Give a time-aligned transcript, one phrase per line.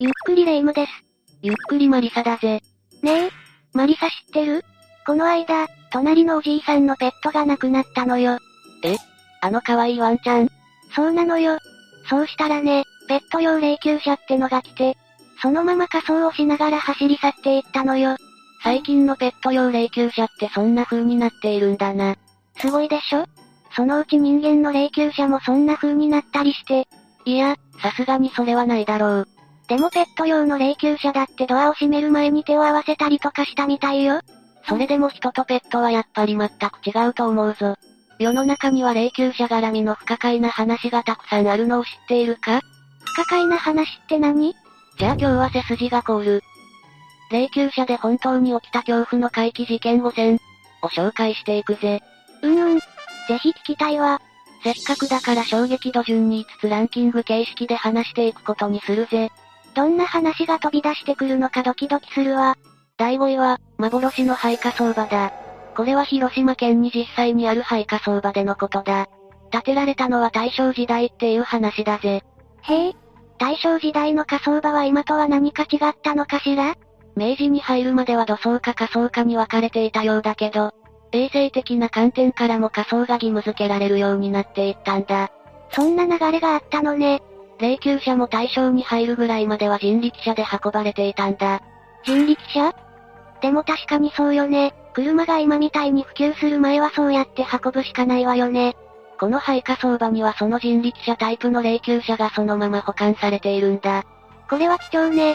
[0.00, 0.92] ゆっくりレ夢ムです。
[1.42, 2.62] ゆっくりマリサだぜ。
[3.02, 3.30] ねえ、
[3.72, 4.64] マリサ知ってる？
[5.04, 8.38] この間、隣のおじいさんのペットが亡くなったのよ。
[8.84, 8.94] え
[9.40, 10.48] あの可愛いワンちゃん？
[10.94, 11.58] そうなのよ。
[12.08, 14.96] そうしたらね、ペット用霊柩車ってのが来て、
[15.42, 18.14] そのまま仮装をしながら走り去っていったのよ。
[18.62, 22.14] 最近のペット用霊柩車ってそんな風になっているんだな。
[22.58, 23.24] すごいでしょ？
[23.74, 26.86] そのうち人間の霊柩車もそんな風になったりして。
[27.24, 29.28] いや、さすがにそれはないだろう。
[29.68, 34.20] でもペット用の霊柩車だってドアを閉める前に手を合わせたりとかしたみたいよ。
[34.66, 37.76] それでも人とペットはやっぱり全く違うと思うぞ。
[38.18, 42.60] 世の中には霊柩車絡みの不可解な話がたくさんあるのを知っているか？
[43.04, 44.54] 不可解な話って何？
[44.98, 46.42] じゃあ今日は背筋が凍る。
[47.30, 50.40] 霊柩車で本当に起きた恐怖の怪奇事件5選
[50.82, 52.00] を紹介していくぜ。
[52.42, 52.78] うんうん。
[52.78, 52.84] ぜ
[53.42, 54.20] ひ聞きたいわ。
[54.64, 59.30] せっかくだから衝撃度順に5つランキング形式で話していくことにするぜ。
[59.74, 62.56] どんな話が飛び出してくるのかドキドキするわ。
[62.96, 65.32] 第5位は、幻の廃火相場だ。
[65.76, 69.06] これは広島県に実際にある廃火相場でのことだ。
[69.50, 72.22] 建てられたのは大正時代っていう話だぜ。
[72.62, 72.94] へえ。
[73.38, 76.74] 大正時代の火葬場は今とは何か違ったのかしら？
[77.14, 80.72] 明治に入るまでは土葬か火葬かに分かれていたようだけど、
[81.12, 85.30] 衛生的な観点からも火葬が義務付けられるようになっていったんだ。
[85.70, 87.22] そんな流れがあったのね。
[87.58, 91.60] 霊柩車も対象に入るぐらいまでは人力車で運ばれていたんだ。
[92.04, 92.72] 人力車？
[93.40, 94.74] でも確かにそうよね。
[94.94, 98.76] 車が今みたいに普及する前はそうやって運ぶしかないわよね。
[99.18, 104.04] この廃火相場にはその人力車タイプの霊柩車がそのまま保管されているんだ。
[104.48, 105.34] これは貴重ね。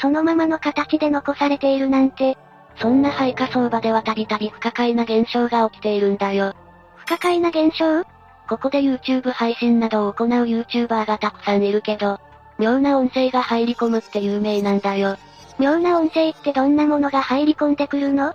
[0.00, 2.36] そのままの形で残されているなんて。
[2.76, 6.54] そんな廃火相場ではたびたび不可解な現象が起きているんだよ。
[6.96, 8.02] 不可解な現象？
[8.48, 12.20] ここで YouTube 配信などを行う YouTuber がたくさんいるけど、
[12.58, 15.16] 妙な音声が入り込むって有名なんだよ。
[15.58, 18.34] 妙な音声ってどんなものが入り込んでくるの？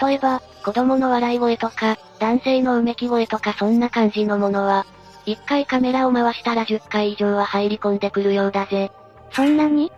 [0.00, 4.86] 例えば、子供の笑い声とか、男性のうめき声とかそんな感じのものは、
[5.26, 8.90] 一回カメラを回したら10回以上は入り込んでくるようだぜ。
[9.32, 9.92] そんなに？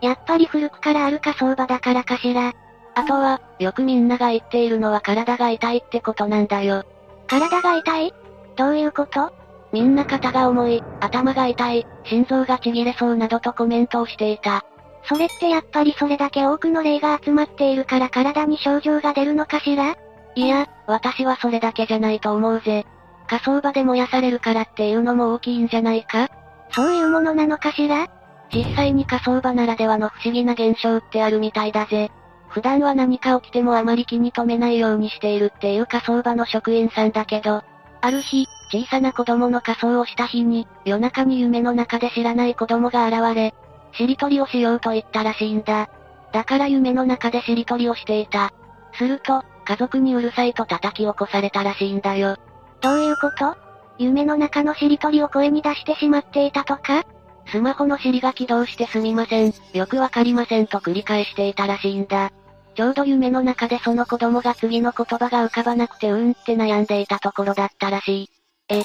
[0.00, 2.52] やっぱり古くからある火葬場だからかしら。
[2.94, 6.84] あとは、よくみんなが言っているのは体が痛いってことなんだよ。
[7.26, 8.14] 体が痛い？
[8.58, 9.32] どういうこと？
[9.72, 14.64] みんな肩が重い、頭が痛い、心臓がちぎれそうなどとコメントをしていた。
[15.04, 19.96] それってやっぱりそれだけ多くの霊が集まっているから体に症状が出るのかしら？
[20.34, 22.84] いや、私はそれだけじゃないと思うぜ。
[23.28, 26.28] 火葬場で燃やされるからっていうのも大きいんじゃないか？
[26.72, 28.08] そういうものなのかしら？
[28.52, 32.10] 実際に火葬場ならではの不思議な現象ってあるみたいだぜ。
[32.48, 37.62] 普段は何か起きてもあまり気に留めないようにしているっていう火葬場の職員さんだけど、
[38.00, 43.54] ある日、小さな子供の仮装をした日に、夜中に夢の中で知らない子供が現れ、
[43.92, 45.88] しりとりをしようと言ったらしいんだ。
[46.32, 48.52] だから夢の中でしりとりをしていた。
[48.92, 52.36] すると、家族にうるさいと叩き起こされたらしいんだよ。
[52.80, 53.56] どういうこと？
[53.98, 57.04] 夢の中のしりとりを声に出してしまっていたとか？
[57.46, 62.30] スマホの尻が起動してすみません、よくわかりませんと繰り返していたらしいんだ。
[62.78, 68.30] ちょうど夢の中でその子供が次の言葉が浮かばなくてうーんって悩んでいたところだったらしい。
[68.68, 68.84] え、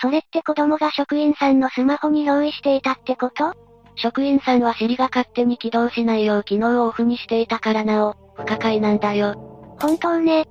[0.00, 3.54] それって子供が職員さんのスマホに用意していたってこと？
[3.94, 9.36] 職員さんは尻が勝手に起動しないよう機能をオフにしていたからなお、不可解なんだよ。
[9.80, 10.48] 本当ね。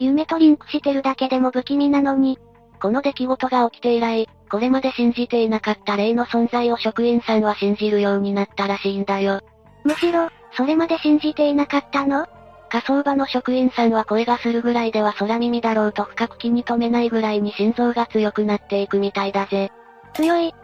[0.00, 2.40] 夢とリンクしてるだけでも不気味なのに。
[2.82, 9.40] この出来事が起きて以来、これまで信じていなかった霊の存在を職員さんは信じるようになったらしいんだよ。
[9.84, 12.26] むしろ、それまで信じていなかったの？
[12.68, 19.72] 火葬場の職員さんは声がするぐらいでは空耳だろうと深く気に留めないぐらいに心臓が強くなっていくみたいだぜ。
[20.14, 20.54] 強い。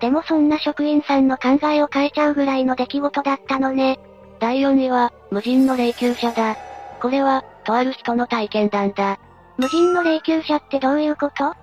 [0.00, 3.98] でもそんな職員さんの考えを変えちゃうぐらいの出来事だったのね。
[4.38, 6.56] 第4位は、無人の霊柩車だ。
[7.02, 9.18] これは、とある人の体験談だ。
[9.58, 11.54] 無人の霊柩車ってどういうこと？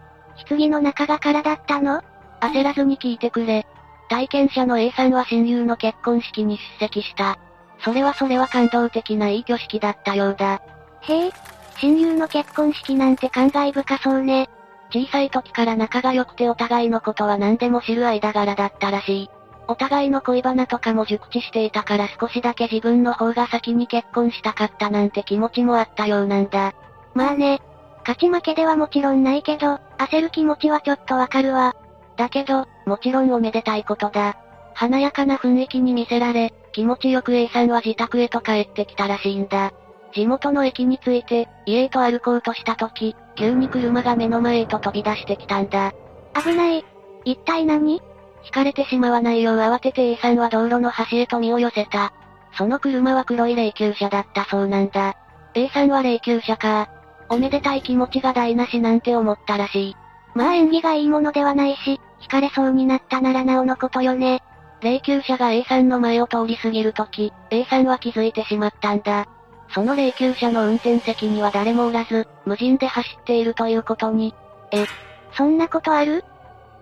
[0.47, 2.03] 棺の中が空だったの？
[2.41, 3.66] 焦らずに聞いてくれ。
[4.09, 7.40] 体験者の A さんは親友の結婚式に出席した。
[7.79, 10.62] それはそれは感動的ないい挙式だったようだ。
[11.02, 11.32] へえ、
[11.79, 14.50] 親友の結婚式なんて感慨深そうね。
[14.91, 19.29] 小さい時から仲が良くてお互いのことは何でも知る間柄だったらしい。
[19.68, 26.74] お互いの恋バナとかも熟知していたから少しだけ自分の方が先に結婚したかったなんて気持ちもあったようなんだ。
[27.14, 27.62] まあね、
[28.00, 31.76] 勝ち負けではもちろんないけど、焦る気持ちはちょっとわかるわ。
[32.16, 34.38] だけど、もちろんおめでたいことだ。
[34.74, 39.74] 華やかな雰囲気に見せられ、気持ちよく A さんは自宅へと帰ってきたらしいんだ。
[40.14, 45.91] 地元の駅に着いて、家へと歩こうとした時、急に車が目の前へと飛び出してきたんだ。
[46.40, 46.85] 危ない。
[47.26, 48.00] 一体何？
[48.44, 52.14] 惹かれてしまわないよう慌てて A さんは道路の端へと身を寄せた。
[52.56, 55.16] その車は黒い霊柩車だったそうなんだ。
[55.56, 56.90] A さんは霊柩車か。
[57.29, 59.96] おめでたい気持ちが台無しなんて思ったらしい。
[60.35, 64.44] まあ縁起がいいものではないし、惹かれそうになったならなおのことよね。
[64.82, 69.28] 霊柩車が A さんの前を通り過ぎるとき、A さんは気づいてしまったんだ。
[69.70, 74.34] その霊柩車の運転席には誰もおらず、無人で走っているということに。
[74.72, 74.85] え、
[75.34, 76.24] そんなことある？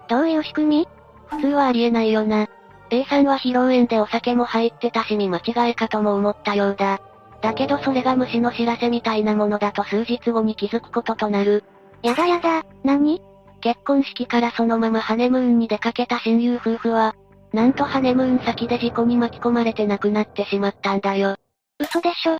[0.07, 0.87] どういう仕組み？
[1.27, 2.47] 普通はありえないよな。
[2.91, 7.01] A さんは披露宴でお酒も入ってたし見間違いかとも思ったようだ。
[7.41, 11.63] だけどそれが虫の知らせみたいなものだと数日後に気づくこととなる。
[12.03, 13.21] やだやだ、何？
[13.61, 17.15] 結婚式からそのままハネムーンに出かけた親友夫婦は、
[17.55, 21.37] なんとハネムーン先で事故に巻き込まれて亡くなってしまったんだよ。
[21.79, 22.37] 嘘でしょ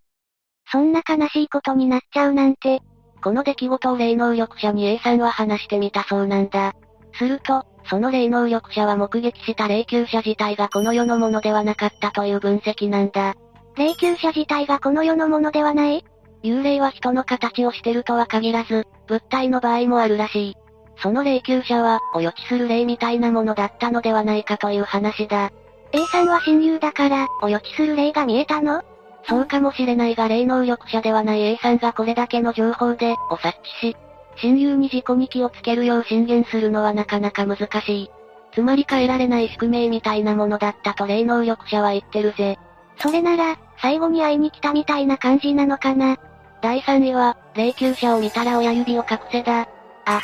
[0.70, 2.82] そんな悲しいことになっちゃうなんて。
[3.24, 6.74] この出来事を霊能力者に A さんは話してみたそうなんだ。
[7.14, 13.36] すると、その霊能力者は目撃した霊柩車自体がこの世のものではなかったという分析なんだ。
[13.78, 16.04] 霊柩車自体がこの世のものではない？
[16.44, 20.56] 幽霊は人の形をしてるとは限らず、物体の場合もあるらしい。
[20.98, 25.52] その霊柩車は、お予知する霊みたいなものだったのではないかという話だ。
[25.92, 28.82] A さんは親友だから、お予知する霊が見えたの？
[29.28, 33.98] そうかもしれないが霊能力者ではない A さんがこれだけの情報で、お察知し、
[34.38, 38.12] 親友に事故に気をつけるよう進言するのはなかなか難しい。
[38.54, 42.58] つまり変えられない宿命みたいなものだったと霊能力者は言ってるぜ。
[43.00, 46.18] それなら、最後に会いに来たみたいな感じなのかな？
[46.62, 49.68] 第3位は、霊柩車を見たら親指を隠せだ。
[50.06, 50.22] あ、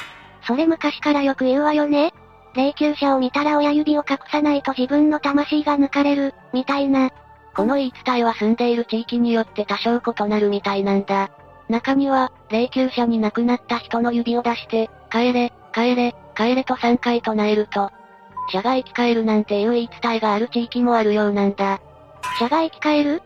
[0.52, 2.14] それ昔からよく言うわよね。
[2.56, 7.10] 霊柩車を見たら親指を隠さないと自分の魂が抜かれる、みたいな。
[7.56, 11.32] この言い伝えは住んでいる地域によって多少異なるみたいなんだ。
[11.70, 17.90] 中には、霊柩車に亡くなった人の指を出して、帰れ、帰れ、帰れと3回唱えると、
[18.50, 21.80] 車が生き返るなんていう言い伝えがある地域もあるようなんだ。
[22.38, 23.22] 車が生き返る？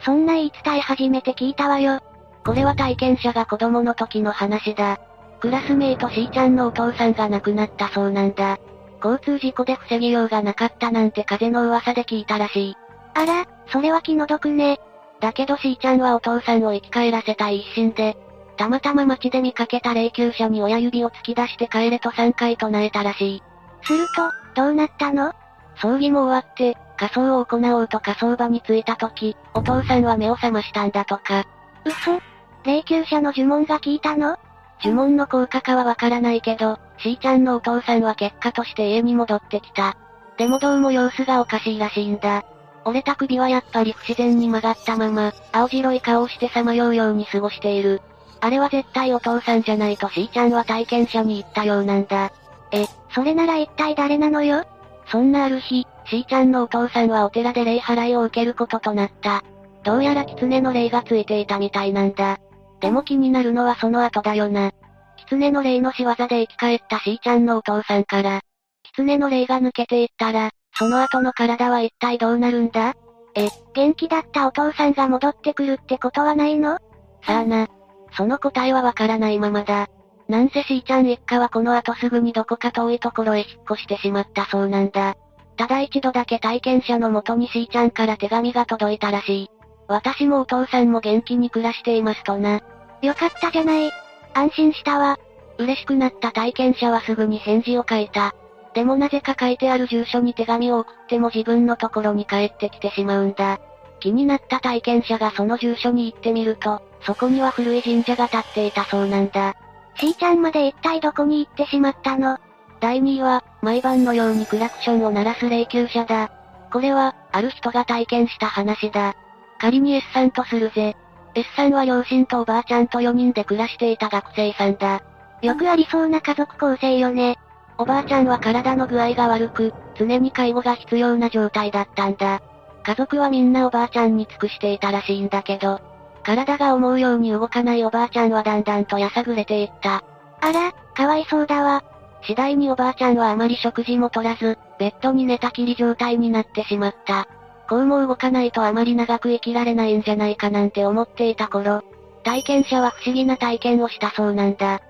[0.00, 2.00] そんな言い伝え初めて聞いたわよ。
[2.42, 4.98] これは体験者が子供の時の話だ。
[5.44, 8.58] クラスメイト C ちゃんのお父さんが亡くなったそうなんだ。
[9.04, 12.76] 交通事故で防ぎようがなかったなんて風の噂で聞いたらしい。
[13.12, 14.80] あら、それは気の毒ね。
[15.20, 18.16] だけど C ちゃんはお父さんを生き返らせたい一心で、
[18.56, 23.42] たまたま街で見かけた霊柩車に親指を突き出して帰れと3回唱えたらしい。
[23.82, 25.34] すると、どうなったの？
[25.76, 31.44] 葬儀も終わって、仮装を行おうと仮装場に着いた時、お父さんは目を覚ましたんだとか。
[31.84, 32.18] 嘘
[32.64, 34.38] 霊柩車の呪文が効いたの？
[34.84, 39.96] 呪文の効果かはわからないけど、C ちゃんのお父さんは結果として家に戻ってきた。
[40.36, 42.44] でもどうも様子がおかしいらしいんだ。
[42.84, 48.02] 折れた首はやっぱり不自然に曲がったまま、青白い顔をしてさまようように過ごしている。
[48.42, 52.30] あれは絶対お父さんじゃないと C ちゃんは体験者に言ったようなんだ。
[52.72, 54.66] え、それなら一体誰なのよ？
[55.06, 59.42] そんなある日、C ちゃんのお父さんはお寺で霊払いを受けることとなった。
[59.82, 62.38] どうやら狐の霊がついていたみたいなんだ。
[62.84, 64.70] でも気になるのはその後だよな。
[65.16, 68.42] 狐の霊の仕業で生き返った C ちゃんのお父さんから、
[68.82, 72.92] 狐の霊が抜けていったら、その後の体は一体どうなるんだ？
[73.36, 76.76] え、元気だったお父さんが戻ってくるってことはないの？
[77.22, 77.68] さあな。
[78.12, 79.88] その答えはわからないままだ。
[80.28, 85.14] なんせ C ちゃん一家はこの後すぐにどこか遠いところへ引っ越してしまったそうなんだ。
[85.56, 89.48] ただ一度だけ体験者のもとに C ちゃんから手紙が届いたらしい。
[89.88, 92.60] 私もお父さんも元気に暮らしていますとな。
[93.04, 93.90] よかったじゃない。
[94.34, 95.18] 安心したわ。
[95.58, 98.34] 嬉しくなった体験者はすぐに返事を書いた。
[98.74, 103.60] でもなぜか書いてある住所に手紙を送っても自分のところに帰ってきてしまうんだ。
[104.00, 109.54] 気になった体験者がその住所に行ってみると、そこには古い神社が建っていたそうなんだ。
[109.96, 112.38] しーちゃんまで一体どこに行ってしまったの？
[112.80, 116.32] 第2位は、毎晩のようにクラクションを鳴らす霊柩車だ。
[116.72, 119.14] これは、ある人が体験した話だ。
[119.60, 120.96] 仮に S さんとするぜ。
[121.34, 125.02] S さんは両親とおばあちゃんと4人で暮らしていた学生さんだ。
[125.42, 127.36] よくありそうな家族構成よね。
[127.76, 132.40] おばあちゃんは体の具合が悪く、常に介護が必要な状態だったんだ。
[132.84, 135.80] 家族はみんなおばあちゃんに尽くしていたらしいんだけど、
[136.22, 140.04] 体が思うように動かないおばあちゃんはだんだんとやさぐれていった。
[140.40, 141.82] あら、かわいそうだわ。
[142.22, 147.26] 次第におばあちゃんはあまり食事も取らず、ベッドに寝たきり状態になってしまった。
[147.68, 151.82] こうも動かないとあまり長く生きられないんじゃないかなんて思っていた頃、
[152.22, 154.74] 体験者は不思議な体験をしたそうなんだ。
[154.76, 154.78] ん？
[154.78, 154.80] 不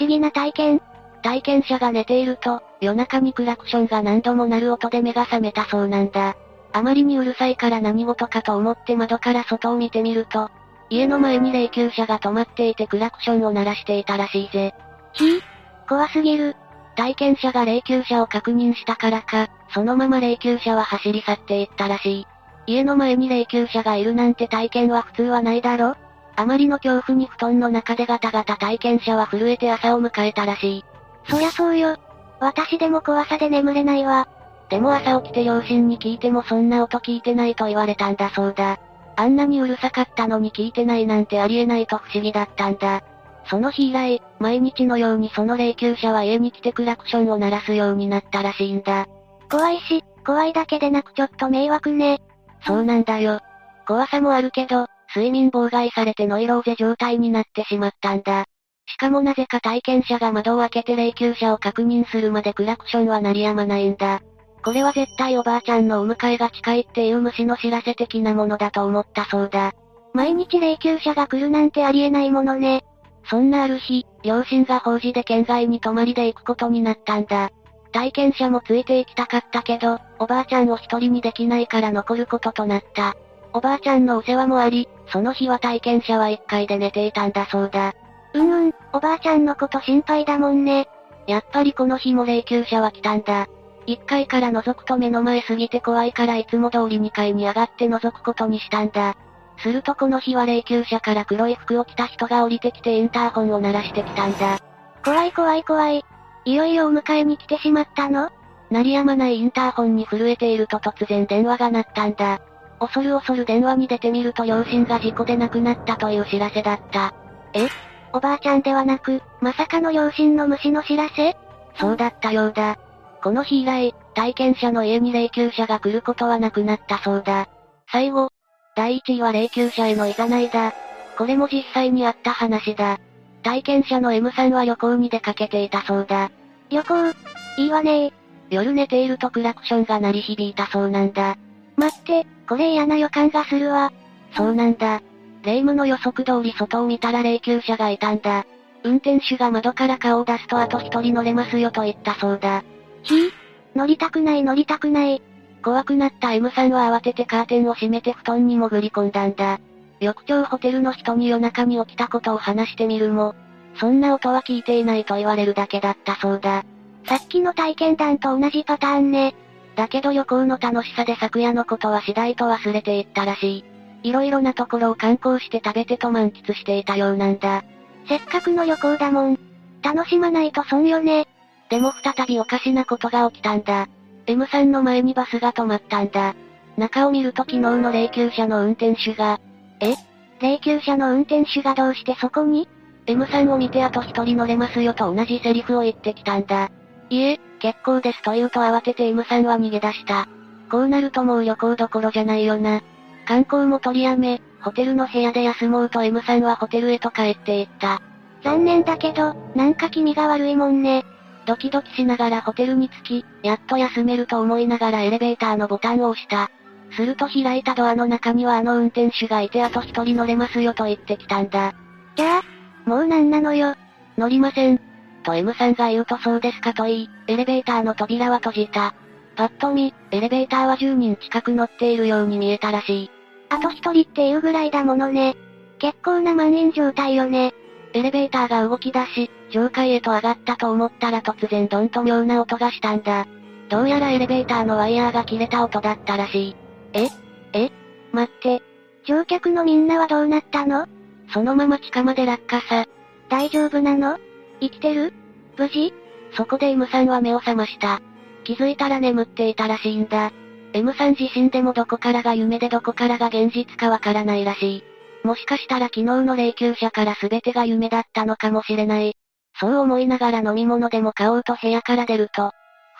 [0.00, 0.82] 思議な体験？
[1.22, 6.36] 体験者が寝ていると、夜中にクラクションが何度も鳴る音で目が覚めたそうなんだ。
[6.72, 10.50] あまりにうるさいから何事かと思って窓から外を見てみると、
[10.88, 14.74] 家の前に霊柩車が止まっていてクラクションを鳴らしていたらしいぜ。
[15.14, 15.40] ひぃ
[15.88, 16.54] 怖すぎる。
[16.96, 22.26] 体験者が霊柩車を確認したからか、そのまま霊柩車は走り去っていったらしい。
[22.66, 25.94] 家の前に霊柩車がいるなんて体験は普通はないだろ
[26.34, 30.84] あまりの恐怖に布団の中でガタガタ体験者は震えて朝を迎えたらしい。
[31.28, 31.96] そりゃそうよ。
[32.40, 34.26] 私でも怖さで眠れないわ。
[34.68, 38.78] でも朝起きて両親に聞いてもそんな音聞いてないと言われたんだそうだ。
[39.16, 43.02] あんなにうるさかったのに聞いてないなんてありえないと不思議だったんだ。
[43.48, 49.06] その日以来、毎日のようにその霊柩車は家に来てクラクションを鳴らすようになったらしいんだ。
[49.50, 52.20] 怖いし、怖いだけでなくちょっと迷惑ね。
[52.66, 53.40] そうなんだよ。
[53.86, 58.46] 怖さもあるけど、睡眠妨害されてノイローゼ状態になってしまったんだ。
[58.88, 64.20] しかもなぜか体験者が窓を開けて霊柩車を確認するまでクラクションは鳴りやまないんだ。
[64.64, 69.72] これは絶対おばあちゃんのお迎えが近いっていう虫の知らせ的なものだと思ったそうだ。
[70.12, 72.84] 毎日霊柩車が来るなんてありえないものね。
[73.28, 77.50] そんなある日、両親が法事で県外に泊まりで行くことになったんだ。
[77.92, 83.16] 体験者もついて行きたかったけど、おばあちゃんを一人にできないから残ることとなった。
[83.52, 87.94] おばあちゃんのお世話もあり、その日は体験者は一階で寝ていたんだそうだ。
[88.34, 90.88] うんうん、おばあちゃんのこと心配だもんね。
[91.26, 93.48] やっぱりこの日も霊柩車は来たんだ。
[93.86, 99.16] 1階から覗くと目の前すぎて怖いからいつも通り2階に上がって覗くことにしたんだ。
[99.58, 104.58] するとこの日は霊柩車から黒い服を着た人が降りてきてインターホンを鳴らしてきたんだ。
[105.04, 106.04] 怖い怖い怖い。
[106.44, 108.30] いよいよお迎えに来てしまったの？
[108.70, 112.40] 鳴りやまないインターホンに震えていると突然電話が鳴ったんだ。
[112.78, 117.14] 恐る恐る電話に出てみると両親が事故で亡くなったという知らせだった。
[117.54, 117.68] え？
[118.12, 121.36] おばあちゃんではなく、まさかの両親の虫の知らせ？
[121.78, 122.78] そうだったようだ。
[123.22, 127.48] この日以来、体験者の家に霊柩車が来ることはなくなったそうだ。
[127.90, 128.30] 最後、
[128.76, 130.74] 第1位は霊柩車への誘いだ。
[131.16, 133.00] これも実際にあった話だ。
[133.42, 136.30] 体験者の M さんは旅行に出かけていたそうだ。
[136.68, 137.14] 旅行？
[137.56, 138.12] いいわね
[138.50, 141.38] 夜寝ているとクラクションが鳴り響いたそうなんだ。
[141.76, 143.90] 待って、これ嫌な予感がするわ。
[144.36, 145.00] そうなんだ。
[145.42, 148.44] 霊夢の予測通り外を見たら霊柩車がいたんだ。
[148.84, 152.62] 運転手が窓から顔を出すとあと一人乗れますよと言ったそうだ。
[153.04, 153.14] ひ？
[153.14, 153.30] ぃ
[153.74, 155.22] 乗りたくない乗りたくない。
[155.66, 159.58] 怖くなった M さんは慌ててカーテンを閉めて布団に潜り込んだんだ。
[159.98, 163.34] 翌朝ホテルの人に夜中に起きたことを話してみるも、
[163.74, 166.64] そんな音は聞いていないと言われるだけだったそうだ。
[167.06, 169.34] さっきの体験談と同じパターンね。
[169.74, 173.64] だけど旅行の楽しさで昨夜のことは次第と忘れていったらし
[174.04, 174.08] い。
[174.08, 177.64] いろいろなところを観光して食べてと満喫していたようなんだ。
[178.08, 179.38] せっかくの旅行だもん。
[179.82, 181.26] 楽しまないと損よね。
[181.70, 183.88] でも再びおかしなことが起きたんだ。
[184.26, 186.34] M さんの前にバスが止まったんだ。
[186.76, 189.40] 中を見ると昨日の霊柩車の運転手が、
[189.80, 189.94] え？
[190.40, 192.68] 霊柩車の運転手がどうしてそこに
[193.06, 196.70] ?M さんを見てあと一人乗れますよと同じセリフを言ってきたんだ。
[197.08, 200.28] いえ、結構ですと言うと慌てて M さんは逃げ出した。
[200.70, 202.82] こうなるともう旅行どころじゃないよな。
[203.26, 208.02] 観光も取りやめ、ホテルの部屋で休もうと M さんはホテルへと帰っていった。
[208.42, 211.04] 残念だけど、なんか気味が悪いもんね。
[211.46, 216.50] ドキドキしながらホテルに着き、やっと休めると思いながらエレベーターのボタンを押した。
[216.96, 221.74] すると開いたドアの中にはあの運転手がいてあと一人乗れますよと言ってきたんだ。
[222.16, 222.42] じゃあ、
[222.88, 223.74] もうなんなのよ。
[224.18, 224.80] 乗りません。
[225.22, 228.94] と M さんが言うとそうですかと言い、エレベーターの扉は閉じた。
[229.36, 233.10] パッと見、エレベーターは10人近く乗っているように見えたらしい。
[233.50, 235.36] あと一人っていうぐらいだものね。
[235.78, 237.54] 結構な満員状態よね。
[237.96, 243.26] エレベーターが動き出し、上階へと上がったと思ったら突然どんと妙な音がしたんだ。
[243.70, 246.56] どうやらエレベーターのワイヤーが切れた音だったらしい。
[246.92, 247.08] え？
[247.54, 247.70] え？
[248.12, 248.62] 待って。
[249.06, 250.86] 乗客のみんなはどうなったの？
[251.32, 252.84] そのまま地下まで落下さ。
[253.30, 254.18] 大丈夫なの？
[254.60, 255.14] 生きてる？
[255.56, 255.94] 無事？
[256.36, 258.02] そこで M さんは目を覚ました。
[258.44, 260.32] 気づいたら眠っていたらしいんだ。
[260.74, 264.84] M さん自身でもどこからが夢でどこからが現実かわからないらしい。
[265.26, 269.16] もしかしたら昨日の霊柩車から全てが夢だったのかもしれない。
[269.58, 272.52] そう思いながら飲み物でも買おうと部屋から出ると、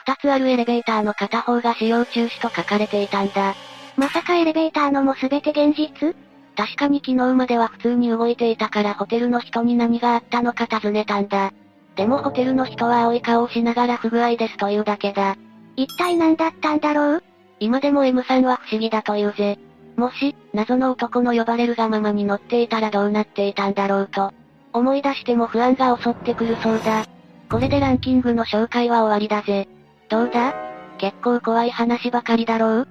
[0.04, 3.54] 二つあるエレベーターの片方が使用中止と書かれていたんだ。
[3.96, 6.16] まさかエレベーターのも全て現実？
[6.56, 11.52] 確かに昨日までは普通に動いていたからホテルの人に何があったのか尋ねたんだ。
[11.94, 15.36] でもホテルの人は青い顔をしながら不具合ですというだけだ。
[15.76, 17.22] 一体何だったんだろう？
[17.60, 19.58] 今でも M さんは不思議だというぜ。
[19.96, 24.32] もし、謎の男の呼ばれるがままに乗っていたらどうなっていたんだろうと。
[24.72, 27.06] 思い出しても不安が襲ってくるそうだ。
[27.50, 29.68] これでランキングの紹介は終わりだぜ。
[30.08, 30.54] どうだ？
[30.98, 32.88] 結構怖い話ばかりだろう？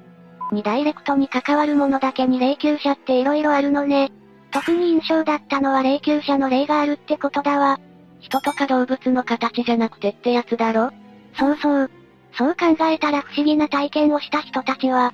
[0.51, 4.11] にダイレクトに関わるものだけに霊柩車って色々あるのね。
[4.51, 7.79] 特に印象だったのは霊柩車の霊があるってことだわ。
[8.19, 10.91] 人とか動物の形じゃなくてってやつだろ？
[11.37, 11.91] そうそう。
[12.37, 15.13] そう考えたら不思議な体験をした人たちは、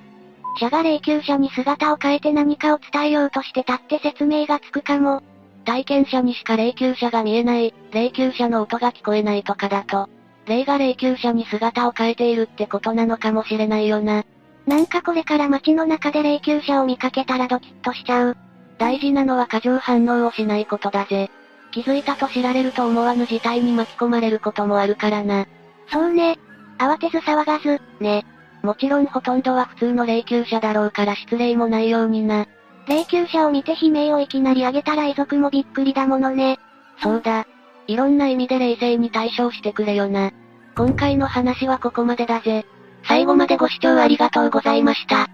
[0.58, 5.22] 者が霊柩車に姿を変えて何かを伝えようとしてたって説明がつくかも。
[5.64, 10.08] 体験者にしか霊柩車が見えない、霊柩車の音が聞こえないとかだと、
[10.46, 14.24] 霊が霊柩車に姿を変えているってことなのかもしれないよな。
[14.66, 18.36] なんかこれから街の中で霊柩車を見かけたらドキッとしちゃう。
[18.78, 21.30] 大事なのは過剰反応をしないことだぜ。
[21.70, 25.46] 気づいたと知られると思わぬ事態に巻き込まれることもあるからな。
[25.90, 26.38] そうね。
[26.78, 28.26] 慌てず騒がず、ね。
[28.62, 32.46] もちろんほとんどは普通の霊柩車だろうから失礼もないようにな。
[32.86, 36.58] 霊柩車を見て悲鳴をいきなり上げたら遺族もびっくりだものね。
[37.02, 37.46] そうだ。
[37.86, 40.30] いろんな意味で冷静に対処してくれよな。
[40.76, 42.64] 今回の話はここまでだぜ。
[43.04, 45.28] 最後までご視聴ありがとうございました。